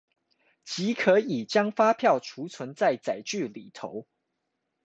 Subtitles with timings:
[0.63, 4.07] 即可以將發票儲存在載具裏頭